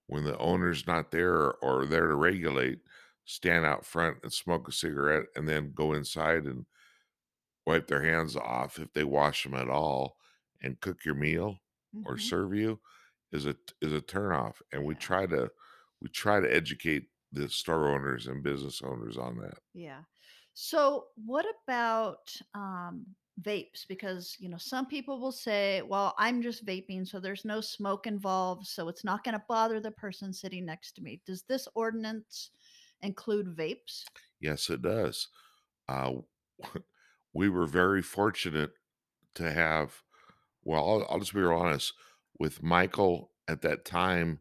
when 0.07 0.23
the 0.23 0.37
owner's 0.39 0.87
not 0.87 1.11
there 1.11 1.53
or 1.53 1.85
there 1.85 2.07
to 2.07 2.15
regulate, 2.15 2.79
stand 3.25 3.63
out 3.65 3.85
front 3.85 4.17
and 4.23 4.33
smoke 4.33 4.67
a 4.67 4.71
cigarette 4.71 5.27
and 5.35 5.47
then 5.47 5.71
go 5.75 5.93
inside 5.93 6.45
and 6.45 6.65
wipe 7.67 7.85
their 7.87 8.01
hands 8.03 8.35
off 8.35 8.79
if 8.79 8.91
they 8.93 9.03
wash 9.03 9.43
them 9.43 9.53
at 9.53 9.69
all 9.69 10.17
and 10.63 10.79
cook 10.81 11.05
your 11.05 11.13
meal 11.13 11.59
or 12.03 12.17
hmm 12.17 12.19
serve 12.19 12.53
you 12.53 12.81
is 13.31 13.45
a 13.45 13.55
is 13.81 13.93
a 13.93 14.01
turnoff. 14.01 14.61
And 14.71 14.85
we 14.85 14.95
try 14.95 15.25
to 15.27 15.51
we 16.01 16.09
try 16.09 16.39
to 16.39 16.53
educate 16.53 17.09
the 17.31 17.49
store 17.49 17.89
owners 17.89 18.27
and 18.27 18.43
business 18.43 18.81
owners 18.81 19.17
on 19.17 19.37
that. 19.39 19.59
Yeah. 19.73 20.03
So, 20.53 21.07
what 21.15 21.45
about 21.63 22.35
um, 22.53 23.15
vapes? 23.41 23.87
Because, 23.87 24.35
you 24.39 24.49
know, 24.49 24.57
some 24.57 24.87
people 24.87 25.19
will 25.19 25.31
say, 25.31 25.81
well, 25.81 26.13
I'm 26.17 26.41
just 26.41 26.65
vaping, 26.65 27.07
so 27.07 27.19
there's 27.19 27.45
no 27.45 27.61
smoke 27.61 28.07
involved, 28.07 28.67
so 28.67 28.89
it's 28.89 29.03
not 29.03 29.23
going 29.23 29.33
to 29.33 29.45
bother 29.47 29.79
the 29.79 29.91
person 29.91 30.33
sitting 30.33 30.65
next 30.65 30.93
to 30.93 31.01
me. 31.01 31.21
Does 31.25 31.43
this 31.43 31.67
ordinance 31.75 32.51
include 33.01 33.47
vapes? 33.55 34.09
Yes, 34.39 34.69
it 34.69 34.81
does. 34.81 35.27
Uh, 35.87 36.13
we 37.33 37.49
were 37.49 37.65
very 37.65 38.01
fortunate 38.01 38.73
to 39.35 39.51
have. 39.51 40.03
Well, 40.63 40.79
I'll, 40.79 41.07
I'll 41.09 41.19
just 41.19 41.33
be 41.33 41.39
real 41.39 41.53
honest 41.57 41.93
with 42.37 42.63
Michael 42.63 43.31
at 43.47 43.61
that 43.61 43.85
time 43.85 44.39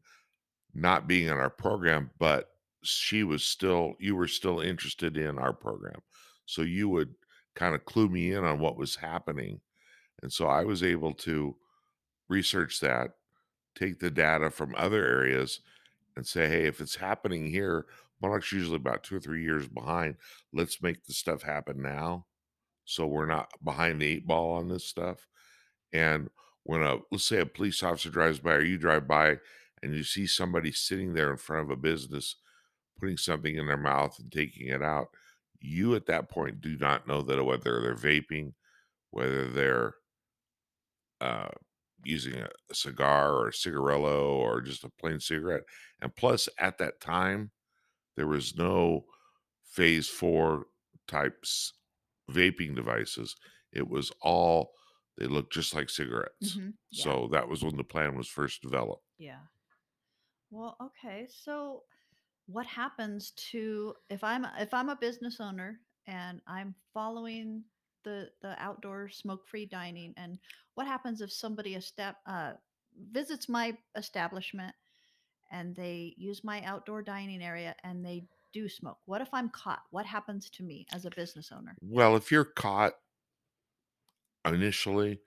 not 0.75 1.09
being 1.09 1.27
in 1.29 1.33
our 1.33 1.51
program, 1.51 2.11
but 2.19 2.51
she 2.83 3.25
was 3.25 3.45
still. 3.45 3.95
You 3.99 4.17
were 4.17 4.29
still 4.29 4.61
interested 4.61 5.17
in 5.17 5.39
our 5.39 5.53
program, 5.53 6.01
so 6.47 6.63
you 6.63 6.89
would 6.89 7.15
kind 7.55 7.75
of 7.75 7.85
clue 7.85 8.09
me 8.09 8.33
in 8.33 8.45
on 8.45 8.61
what 8.61 8.77
was 8.77 8.97
happening, 8.97 9.61
and 10.23 10.33
so 10.33 10.47
I 10.47 10.65
was 10.65 10.83
able 10.83 11.15
to 11.15 11.57
research 12.29 12.81
that, 12.81 13.11
take 13.75 13.99
the 13.99 14.11
data 14.11 14.51
from 14.51 14.75
other 14.77 15.05
areas, 15.05 15.61
and 16.17 16.27
say, 16.27 16.49
hey, 16.49 16.67
if 16.67 16.81
it's 16.81 16.97
happening 16.97 17.47
here, 17.47 17.87
Modoc's 18.21 18.53
usually 18.53 18.77
about 18.77 19.03
two 19.03 19.17
or 19.17 19.21
three 19.21 19.43
years 19.43 19.67
behind. 19.69 20.17
Let's 20.53 20.83
make 20.83 21.05
the 21.05 21.15
stuff 21.15 21.43
happen 21.43 21.83
now 21.83 22.27
so 22.89 23.07
we're 23.07 23.27
not 23.27 23.51
behind 23.63 24.01
the 24.01 24.07
eight 24.07 24.27
ball 24.27 24.55
on 24.55 24.69
this 24.69 24.85
stuff. 24.85 25.29
And 25.93 26.29
when 26.65 26.83
a 26.83 26.99
let's 27.11 27.25
say 27.25 27.41
a 27.41 27.47
police 27.47 27.83
officer 27.83 28.11
drives 28.11 28.41
by 28.41 28.55
or 28.55 28.63
you 28.63 28.79
drive 28.79 29.09
by 29.09 29.39
and 29.83 29.95
you 29.95 30.05
see 30.05 30.27
somebody 30.27 30.73
sitting 30.73 31.15
there 31.15 31.31
in 31.31 31.37
front 31.37 31.65
of 31.65 31.71
a 31.71 31.77
business 31.77 32.37
putting 32.99 33.17
something 33.17 33.57
in 33.57 33.67
their 33.67 33.77
mouth 33.77 34.19
and 34.19 34.31
taking 34.31 34.67
it 34.69 34.83
out, 34.83 35.09
you 35.61 35.95
at 35.95 36.07
that 36.07 36.29
point 36.29 36.61
do 36.61 36.77
not 36.77 37.07
know 37.07 37.23
that 37.23 37.43
whether 37.43 37.81
they're 37.81 37.95
vaping, 37.95 38.53
whether 39.11 39.49
they're 39.49 39.95
uh, 41.21 41.49
using 42.05 42.35
a, 42.35 42.49
cigar 42.75 43.33
or 43.33 43.49
a 43.49 43.53
cigarillo 43.53 44.37
or 44.37 44.61
just 44.61 44.85
a 44.85 44.91
plain 45.01 45.21
cigarette. 45.21 45.65
And 46.01 46.15
plus, 46.15 46.49
at 46.59 46.79
that 46.79 47.01
time, 47.01 47.51
there 48.17 48.27
was 48.27 48.57
no 48.57 49.05
phase 49.65 50.09
four 50.09 50.67
types 51.07 51.73
vaping 52.31 52.75
devices. 52.75 53.37
It 53.73 53.89
was 53.89 54.13
all 54.21 54.73
they 55.19 55.27
looked 55.27 55.53
just 55.53 55.75
like 55.75 55.91
cigarettes. 55.91 56.55
hmm 56.55 56.71
Yeah. 56.91 57.05
So 57.05 57.29
that 57.33 57.49
was 57.49 57.63
when 57.63 57.77
the 57.77 57.85
plan 57.85 58.17
was 58.17 58.29
first 58.29 58.63
developed. 58.63 59.05
Yeah. 59.19 59.41
Well, 60.51 60.77
okay. 60.81 61.27
So, 61.29 61.83
what 62.47 62.67
happens 62.67 63.33
to 63.51 63.95
if 64.09 64.25
I'm 64.25 64.47
if 64.59 64.73
I'm 64.73 64.89
a 64.89 64.97
business 64.97 65.41
owner 65.41 65.81
and 66.07 66.41
I'm 66.47 66.75
following 66.95 67.65
the 68.05 68.31
the 68.41 68.61
outdoor 68.63 69.09
smoke-free 69.11 69.67
dining 69.67 70.15
and 70.17 70.39
what 70.75 70.87
happens 70.87 71.21
if 71.21 71.31
somebody 71.33 71.75
estab- 71.75 72.17
uh, 72.27 72.53
visits 73.13 73.49
my 73.49 73.77
establishment 73.97 74.75
and 75.51 75.75
they 75.75 76.15
use 76.17 76.45
my 76.45 76.63
outdoor 76.63 77.03
dining 77.03 77.43
area 77.43 77.75
and 77.85 78.05
they 78.05 78.25
do 78.53 78.69
smoke? 78.69 78.99
What 79.05 79.21
if 79.21 79.29
I'm 79.33 79.51
caught? 79.51 79.83
What 79.91 80.07
happens 80.07 80.49
to 80.51 80.63
me 80.63 80.87
as 80.93 81.05
a 81.05 81.11
business 81.11 81.51
owner? 81.53 81.77
Well, 81.83 82.17
if 82.17 82.31
you're 82.33 82.45
caught 82.45 82.95
initially, 84.49 85.21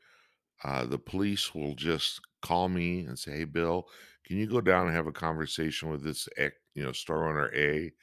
uh, 0.63 0.85
the 0.85 0.99
police 0.99 1.55
will 1.55 1.75
just 1.75 2.21
call 2.41 2.69
me 2.69 3.01
and 3.01 3.17
say, 3.19 3.31
"Hey, 3.39 3.45
Bill, 3.45 3.89
can 4.25 4.37
you 4.37 4.47
go 4.47 4.61
down 4.61 4.87
and 4.87 4.95
have 4.95 5.07
a 5.07 5.11
conversation 5.13 5.89
with 5.89 6.03
this, 6.03 6.27
you 6.75 6.83
know, 6.83 6.91
store 6.93 7.29
owner 7.29 7.51
A?" 7.55 7.93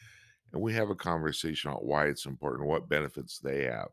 And 0.52 0.62
we 0.62 0.74
have 0.74 0.90
a 0.90 0.96
conversation 0.96 1.70
on 1.70 1.78
why 1.78 2.06
it's 2.08 2.26
important, 2.26 2.68
what 2.68 2.88
benefits 2.88 3.38
they 3.38 3.64
have. 3.64 3.90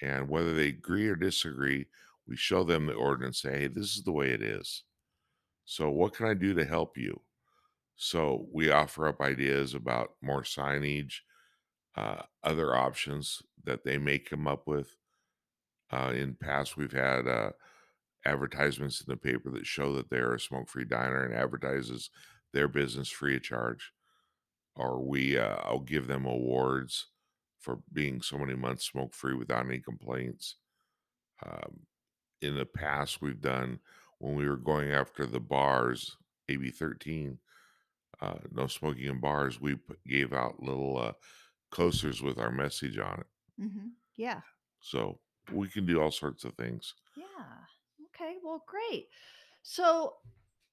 And 0.00 0.28
whether 0.28 0.54
they 0.54 0.68
agree 0.68 1.08
or 1.08 1.16
disagree, 1.16 1.86
we 2.26 2.36
show 2.36 2.64
them 2.64 2.86
the 2.86 2.94
ordinance, 2.94 3.40
say, 3.42 3.60
hey, 3.60 3.66
this 3.68 3.96
is 3.96 4.02
the 4.02 4.12
way 4.12 4.30
it 4.30 4.42
is. 4.42 4.84
So, 5.64 5.90
what 5.90 6.14
can 6.14 6.26
I 6.26 6.34
do 6.34 6.54
to 6.54 6.64
help 6.64 6.98
you? 6.98 7.22
So, 7.96 8.48
we 8.52 8.70
offer 8.70 9.08
up 9.08 9.20
ideas 9.20 9.74
about 9.74 10.16
more 10.22 10.42
signage, 10.42 11.20
uh, 11.96 12.22
other 12.42 12.76
options 12.76 13.42
that 13.64 13.84
they 13.84 13.98
may 13.98 14.18
come 14.18 14.46
up 14.48 14.66
with. 14.66 14.96
Uh, 15.90 16.12
in 16.14 16.34
past, 16.34 16.76
we've 16.76 16.92
had 16.92 17.26
uh, 17.28 17.50
advertisements 18.24 19.00
in 19.00 19.06
the 19.08 19.16
paper 19.16 19.50
that 19.50 19.66
show 19.66 19.92
that 19.94 20.10
they're 20.10 20.34
a 20.34 20.40
smoke-free 20.40 20.84
diner 20.86 21.24
and 21.24 21.34
advertises 21.34 22.10
their 22.52 22.68
business 22.68 23.08
free 23.08 23.36
of 23.36 23.42
charge. 23.42 23.92
Or 24.74 25.00
we, 25.02 25.38
uh, 25.38 25.56
I'll 25.62 25.80
give 25.80 26.06
them 26.06 26.26
awards 26.26 27.08
for 27.58 27.80
being 27.92 28.20
so 28.22 28.38
many 28.38 28.54
months 28.54 28.84
smoke-free 28.84 29.34
without 29.34 29.66
any 29.66 29.80
complaints. 29.80 30.56
Um, 31.44 31.86
in 32.40 32.56
the 32.56 32.66
past, 32.66 33.20
we've 33.22 33.40
done 33.40 33.80
when 34.18 34.34
we 34.34 34.48
were 34.48 34.56
going 34.56 34.90
after 34.92 35.26
the 35.26 35.40
bars, 35.40 36.16
AB 36.48 36.70
13, 36.70 37.38
uh, 38.20 38.38
no 38.50 38.66
smoking 38.66 39.06
in 39.06 39.20
bars, 39.20 39.60
we 39.60 39.74
put, 39.76 40.02
gave 40.04 40.32
out 40.32 40.62
little 40.62 40.98
uh, 40.98 41.12
coasters 41.70 42.22
with 42.22 42.38
our 42.38 42.50
message 42.50 42.98
on 42.98 43.20
it. 43.20 43.26
hmm 43.58 43.88
Yeah. 44.16 44.42
So 44.80 45.20
we 45.52 45.68
can 45.68 45.86
do 45.86 46.00
all 46.00 46.10
sorts 46.10 46.44
of 46.44 46.54
things. 46.54 46.94
Yeah. 47.16 47.24
Okay. 48.14 48.36
Well, 48.42 48.64
great. 48.66 49.08
So, 49.62 50.14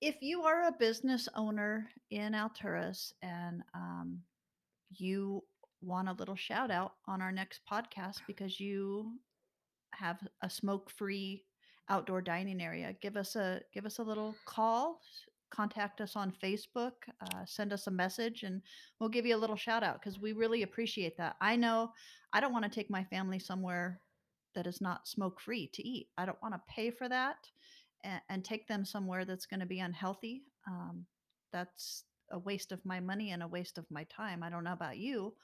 if 0.01 0.15
you 0.21 0.41
are 0.41 0.67
a 0.67 0.75
business 0.77 1.29
owner 1.35 1.89
in 2.11 2.33
Alturas 2.33 3.13
and 3.21 3.63
um, 3.73 4.19
you 4.91 5.41
want 5.81 6.09
a 6.09 6.13
little 6.13 6.35
shout 6.35 6.71
out 6.71 6.93
on 7.07 7.21
our 7.21 7.31
next 7.31 7.61
podcast 7.71 8.17
because 8.27 8.59
you 8.59 9.13
have 9.93 10.17
a 10.41 10.49
smoke-free 10.49 11.43
outdoor 11.89 12.21
dining 12.21 12.61
area, 12.61 12.93
give 13.01 13.15
us 13.15 13.35
a 13.35 13.61
give 13.73 13.85
us 13.85 13.99
a 13.99 14.03
little 14.03 14.35
call. 14.45 14.99
Contact 15.51 16.01
us 16.01 16.15
on 16.15 16.33
Facebook, 16.43 16.93
uh, 17.21 17.45
send 17.45 17.71
us 17.71 17.85
a 17.85 17.91
message, 17.91 18.41
and 18.41 18.59
we'll 18.99 19.07
give 19.07 19.23
you 19.23 19.35
a 19.35 19.37
little 19.37 19.55
shout 19.55 19.83
out 19.83 20.01
because 20.01 20.19
we 20.19 20.33
really 20.33 20.63
appreciate 20.63 21.15
that. 21.17 21.35
I 21.41 21.55
know 21.55 21.91
I 22.33 22.39
don't 22.39 22.53
want 22.53 22.65
to 22.65 22.71
take 22.71 22.89
my 22.89 23.03
family 23.03 23.37
somewhere 23.37 24.01
that 24.55 24.67
is 24.67 24.81
not 24.81 25.07
smoke 25.07 25.39
free 25.39 25.69
to 25.73 25.87
eat. 25.87 26.09
I 26.17 26.25
don't 26.25 26.41
want 26.41 26.53
to 26.55 26.61
pay 26.73 26.91
for 26.91 27.07
that 27.09 27.37
and, 28.03 28.21
and 28.29 28.45
take 28.45 28.67
them 28.67 28.85
somewhere 28.85 29.25
that's 29.25 29.45
going 29.45 29.59
to 29.61 29.65
be 29.65 29.79
unhealthy. 29.79 30.43
Um, 30.67 31.05
that's 31.51 32.03
a 32.31 32.39
waste 32.39 32.71
of 32.71 32.85
my 32.85 32.99
money 32.99 33.31
and 33.31 33.43
a 33.43 33.47
waste 33.47 33.77
of 33.77 33.85
my 33.91 34.03
time. 34.05 34.43
I 34.43 34.49
don't 34.49 34.63
know 34.63 34.73
about 34.73 34.97
you, 34.97 35.35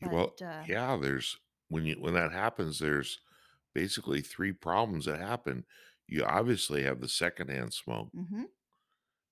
Well, 0.00 0.34
uh, 0.44 0.62
yeah, 0.66 0.96
there's 0.96 1.36
when 1.68 1.84
you 1.84 1.96
when 2.00 2.14
that 2.14 2.32
happens, 2.32 2.78
there's 2.78 3.20
basically 3.74 4.20
three 4.20 4.52
problems 4.52 5.06
that 5.06 5.20
happen. 5.20 5.64
You 6.06 6.24
obviously 6.24 6.82
have 6.84 7.00
the 7.00 7.08
secondhand 7.08 7.72
smoke. 7.74 8.12
hmm 8.14 8.44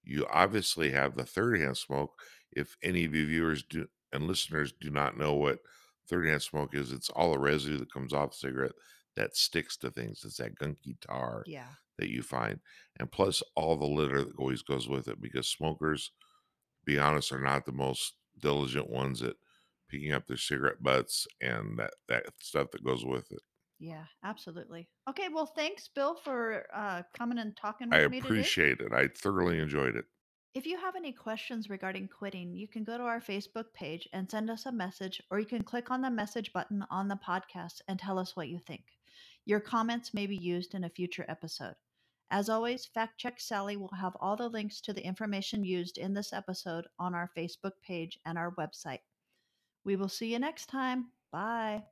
You 0.04 0.26
obviously 0.30 0.90
have 0.90 1.16
the 1.16 1.24
third 1.24 1.60
hand 1.60 1.76
smoke. 1.76 2.12
If 2.52 2.76
any 2.82 3.04
of 3.04 3.14
you 3.14 3.26
viewers 3.26 3.62
do 3.62 3.88
and 4.12 4.26
listeners 4.28 4.72
do 4.72 4.90
not 4.90 5.16
know 5.18 5.34
what 5.34 5.60
third 6.08 6.26
hand 6.26 6.42
smoke 6.42 6.74
is, 6.74 6.92
it's 6.92 7.10
all 7.10 7.32
the 7.32 7.38
residue 7.38 7.78
that 7.78 7.92
comes 7.92 8.12
off 8.12 8.30
the 8.32 8.36
cigarette 8.38 8.72
that 9.16 9.36
sticks 9.36 9.76
to 9.78 9.90
things. 9.90 10.24
It's 10.24 10.38
that 10.38 10.56
gunky 10.56 10.98
tar 11.00 11.46
yeah, 11.46 11.68
that 11.98 12.10
you 12.10 12.22
find. 12.22 12.60
And 12.98 13.10
plus 13.10 13.42
all 13.56 13.76
the 13.76 13.86
litter 13.86 14.22
that 14.24 14.36
always 14.38 14.62
goes 14.62 14.88
with 14.88 15.08
it 15.08 15.20
because 15.20 15.48
smokers, 15.48 16.12
be 16.84 16.98
honest, 16.98 17.32
are 17.32 17.40
not 17.40 17.66
the 17.66 17.72
most 17.72 18.14
diligent 18.38 18.90
ones 18.90 19.22
at 19.22 19.36
picking 19.88 20.12
up 20.12 20.26
their 20.26 20.36
cigarette 20.36 20.82
butts 20.82 21.26
and 21.40 21.78
that, 21.78 21.94
that 22.08 22.26
stuff 22.40 22.70
that 22.72 22.84
goes 22.84 23.04
with 23.04 23.30
it. 23.32 23.42
yeah, 23.78 24.06
absolutely. 24.22 24.88
Okay, 25.08 25.28
well, 25.28 25.46
thanks, 25.46 25.88
Bill, 25.88 26.14
for 26.14 26.66
uh, 26.72 27.02
coming 27.12 27.38
and 27.38 27.56
talking 27.56 27.90
I 27.90 28.00
me 28.08 28.20
today. 28.20 28.30
appreciate 28.32 28.80
it. 28.80 28.92
I 28.92 29.08
thoroughly 29.08 29.58
enjoyed 29.58 29.96
it. 29.96 30.06
If 30.54 30.66
you 30.66 30.78
have 30.78 30.94
any 30.94 31.10
questions 31.10 31.68
regarding 31.68 32.06
quitting, 32.06 32.54
you 32.54 32.68
can 32.68 32.84
go 32.84 32.96
to 32.96 33.02
our 33.02 33.20
Facebook 33.20 33.72
page 33.74 34.08
and 34.12 34.30
send 34.30 34.48
us 34.48 34.66
a 34.66 34.72
message, 34.72 35.20
or 35.28 35.40
you 35.40 35.46
can 35.46 35.64
click 35.64 35.90
on 35.90 36.00
the 36.00 36.10
message 36.10 36.52
button 36.52 36.86
on 36.92 37.08
the 37.08 37.16
podcast 37.16 37.80
and 37.88 37.98
tell 37.98 38.20
us 38.20 38.36
what 38.36 38.46
you 38.46 38.60
think. 38.60 38.84
Your 39.46 39.58
comments 39.58 40.14
may 40.14 40.26
be 40.26 40.36
used 40.36 40.76
in 40.76 40.84
a 40.84 40.90
future 40.90 41.24
episode. 41.26 41.74
As 42.30 42.48
always, 42.48 42.86
Fact 42.86 43.18
Check 43.18 43.40
Sally 43.40 43.76
will 43.76 43.96
have 43.98 44.16
all 44.20 44.36
the 44.36 44.48
links 44.48 44.80
to 44.82 44.92
the 44.92 45.04
information 45.04 45.64
used 45.64 45.98
in 45.98 46.14
this 46.14 46.32
episode 46.32 46.86
on 47.00 47.16
our 47.16 47.28
Facebook 47.36 47.72
page 47.84 48.20
and 48.24 48.38
our 48.38 48.54
website. 48.54 49.00
We 49.84 49.96
will 49.96 50.08
see 50.08 50.32
you 50.32 50.38
next 50.38 50.66
time. 50.66 51.06
Bye. 51.32 51.82